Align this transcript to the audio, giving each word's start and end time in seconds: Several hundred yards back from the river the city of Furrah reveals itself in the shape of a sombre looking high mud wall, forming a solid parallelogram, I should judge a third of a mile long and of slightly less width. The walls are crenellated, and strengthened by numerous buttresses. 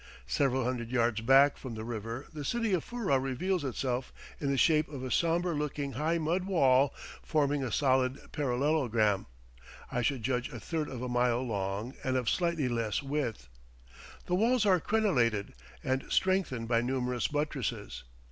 Several 0.25 0.63
hundred 0.63 0.89
yards 0.89 1.21
back 1.21 1.57
from 1.57 1.75
the 1.75 1.83
river 1.83 2.25
the 2.33 2.43
city 2.43 2.73
of 2.73 2.83
Furrah 2.83 3.19
reveals 3.19 3.63
itself 3.63 4.11
in 4.39 4.49
the 4.49 4.57
shape 4.57 4.89
of 4.89 5.03
a 5.03 5.11
sombre 5.11 5.53
looking 5.53 5.91
high 5.91 6.17
mud 6.17 6.45
wall, 6.45 6.91
forming 7.21 7.63
a 7.63 7.71
solid 7.71 8.19
parallelogram, 8.31 9.27
I 9.91 10.01
should 10.01 10.23
judge 10.23 10.51
a 10.51 10.59
third 10.59 10.89
of 10.89 11.03
a 11.03 11.07
mile 11.07 11.43
long 11.43 11.93
and 12.03 12.17
of 12.17 12.31
slightly 12.31 12.67
less 12.67 13.03
width. 13.03 13.47
The 14.25 14.33
walls 14.33 14.65
are 14.65 14.79
crenellated, 14.79 15.53
and 15.83 16.05
strengthened 16.09 16.67
by 16.67 16.81
numerous 16.81 17.27
buttresses. 17.27 18.03